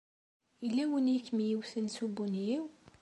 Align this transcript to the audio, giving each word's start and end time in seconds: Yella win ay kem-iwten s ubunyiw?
Yella 0.63 0.83
win 0.89 1.11
ay 1.13 1.21
kem-iwten 1.25 1.87
s 1.95 1.97
ubunyiw? 2.05 2.63